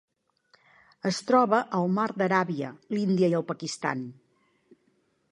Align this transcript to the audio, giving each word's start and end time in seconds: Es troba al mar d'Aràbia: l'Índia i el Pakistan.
Es 1.09 1.17
troba 1.31 1.59
al 1.79 1.91
mar 1.97 2.07
d'Aràbia: 2.21 2.71
l'Índia 2.97 3.29
i 3.33 3.35
el 3.41 3.45
Pakistan. 3.53 4.01